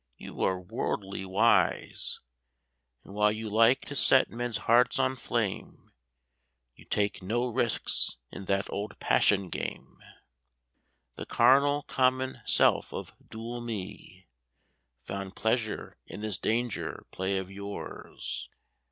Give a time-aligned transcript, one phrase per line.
[0.17, 2.21] You are worldly wise,
[3.03, 5.91] And while you like to set men's hearts on flame,
[6.73, 9.99] You take no risks in that old passion game.
[11.17, 14.27] The carnal, common self of dual me
[15.03, 18.49] Found pleasure in this danger play of yours.